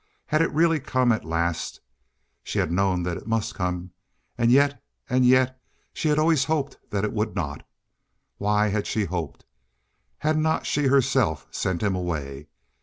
[0.25, 1.79] Had it really come at last?
[2.41, 3.91] She had known that it must come,
[4.35, 5.61] and yet—and yet
[5.93, 7.63] she had always hoped that it would not.
[8.39, 9.45] Why had she hoped?
[10.17, 12.47] Had not she herself sent him away?